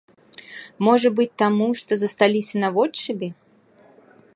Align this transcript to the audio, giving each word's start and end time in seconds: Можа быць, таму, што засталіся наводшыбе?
Можа 0.87 1.11
быць, 1.19 1.37
таму, 1.41 1.67
што 1.83 1.91
засталіся 2.05 2.55
наводшыбе? 2.65 3.29